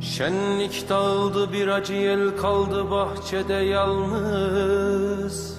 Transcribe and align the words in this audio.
Şenlik 0.00 0.88
dağıldı 0.88 1.52
bir 1.52 1.68
acı 1.68 1.94
yel 1.94 2.36
kaldı 2.36 2.90
bahçede 2.90 3.52
yalnız. 3.52 5.56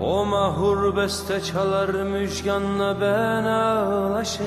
O 0.00 0.24
mahur 0.24 0.96
beste 0.96 1.40
çalar 1.40 1.88
müjganla 1.88 3.00
ben 3.00 3.44
ağlaşırız. 3.44 4.44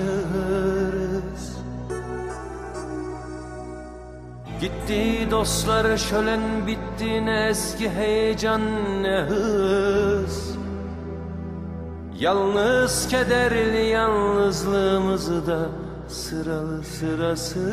Gitti 4.61 5.27
dostlar 5.31 5.97
şölen 5.97 6.67
bitti 6.67 7.25
ne 7.25 7.47
eski 7.47 7.89
heyecan 7.89 8.61
ne 9.03 9.21
hız. 9.21 10.57
Yalnız 12.19 13.07
kederli 13.07 13.85
yalnızlığımızı 13.85 15.47
da 15.47 15.69
sıralı 16.09 16.83
sırasız. 16.83 17.67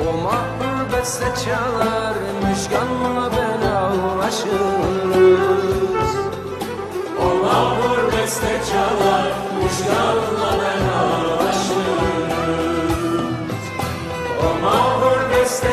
O 0.00 0.04
mahmur 0.04 0.92
beste 0.92 1.26
çalar 1.44 2.14
müjganla 2.42 3.30
ben 3.36 3.62
ağlaşırız 3.70 4.52
O 7.20 7.44
mahmur 7.44 8.12
beste 8.12 8.60
çalar 8.72 9.32
Müşkanla 9.62 10.50
ben 10.62 10.82
ağlaşırız 10.98 11.76
O 14.42 14.48
mahmur 14.62 15.20
beste 15.30 15.72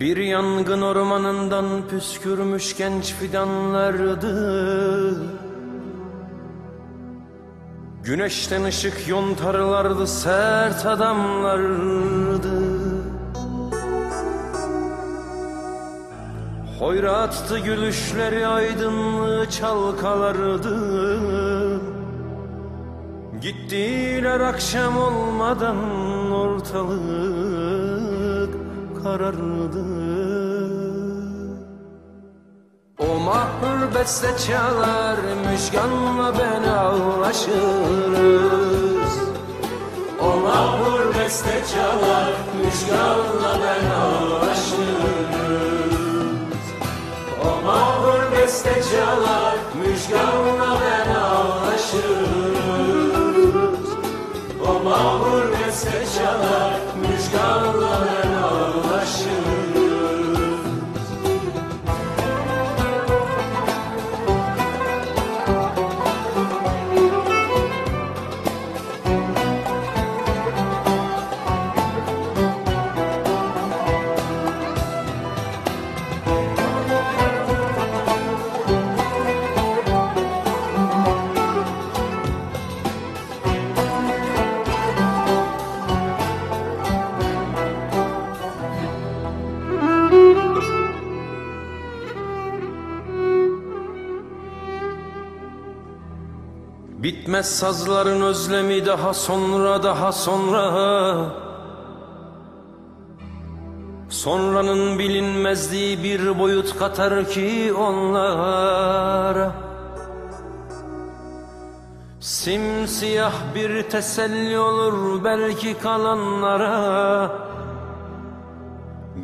Bir 0.00 0.16
yangın 0.16 0.82
ormanından 0.82 1.88
püskürmüş 1.88 2.76
genç 2.76 3.14
fidanlardı. 3.14 4.26
Güneşten 8.04 8.64
ışık 8.64 9.08
yontarlardı 9.08 10.06
sert 10.06 10.86
adamlardı. 10.86 12.62
Hoyrattı 16.78 17.58
gülüşleri 17.58 18.46
aydınlığı 18.46 19.50
çalkalardı. 19.50 20.76
Gittiler 23.40 24.40
akşam 24.40 24.96
olmadan 24.96 25.76
ortalık 26.30 27.95
karardı. 29.06 29.84
O 32.98 33.06
mahmur 33.28 33.94
beste 33.94 34.30
çalar 34.46 35.16
müjganla 35.50 36.28
ben 36.38 36.64
ağlaşırız 36.70 37.54
O 40.20 40.36
mahmur 40.36 41.14
beste 41.14 41.56
çalar 41.72 42.32
Müşkanla 42.64 43.52
ben 43.64 43.84
ağlaşırız 44.00 44.76
O 47.44 47.50
mahmur 47.66 48.22
beste 48.32 48.74
çalar 48.90 49.56
Müşkanla 49.80 50.70
ben 50.82 51.08
ağlaşırız 51.14 52.26
O 54.68 54.70
mahmur 54.84 55.44
beste 55.52 56.00
çalar 56.18 56.76
Bitmez 97.06 97.58
sazların 97.58 98.20
özlemi 98.20 98.86
daha 98.86 99.14
sonra 99.14 99.82
daha 99.82 100.12
sonra. 100.12 101.24
Sonranın 104.08 104.98
bilinmezliği 104.98 106.02
bir 106.02 106.38
boyut 106.38 106.78
katar 106.78 107.28
ki 107.28 107.72
onlara 107.78 109.52
Simsiyah 112.20 113.54
bir 113.54 113.82
teselli 113.82 114.58
olur 114.58 115.24
belki 115.24 115.78
kalanlara. 115.78 117.30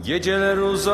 Geceler 0.04 0.56
uzar 0.56 0.92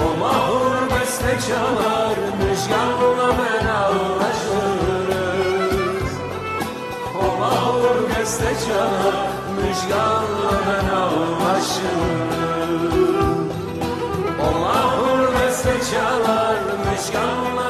O 0.06 0.08
mahmur 0.20 0.76
beste 0.92 1.34
çalar 1.48 2.16
Müjganla 2.42 3.28
ben 3.40 3.66
ağlaşırız 3.68 4.92
O 7.20 7.22
mahmur 7.40 7.98
beste 8.10 8.52
çalar 8.66 9.16
Müjganla 9.58 10.52
O 14.40 14.60
mahmur 14.60 15.22
beste 15.34 15.74
çalar 15.92 16.31
Müjganla 17.02 17.56
ben 17.58 17.61